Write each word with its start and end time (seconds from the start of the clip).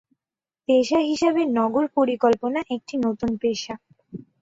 পেশা 0.69 0.99
হিসেবে 1.09 1.41
নগর 1.57 1.85
পরিকল্পনা 1.97 2.59
একটি 2.75 2.95
নতুন 3.05 3.31
পেশা। 3.41 3.73